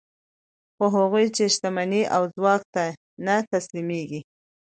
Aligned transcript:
خو 0.75 0.85
هغوی 0.95 1.25
چې 1.35 1.43
شتمنۍ 1.53 2.03
او 2.15 2.23
ځواک 2.35 2.61
ته 2.73 2.83
نه 3.25 3.35
تسلیمېږي 3.51 4.21